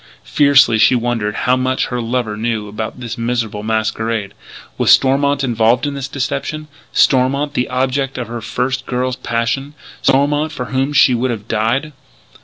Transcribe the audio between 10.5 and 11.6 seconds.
for whom she would have